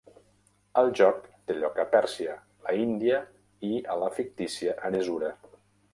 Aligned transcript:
El 0.81 0.87
joc 0.99 1.19
té 1.51 1.57
lloc 1.57 1.77
a 1.83 1.85
Pèrsia, 1.91 2.33
la 2.69 2.75
Índia 2.85 3.19
i 3.71 3.85
a 3.93 3.99
la 4.05 4.11
fictícia 4.19 4.79
Aresura. 4.91 5.31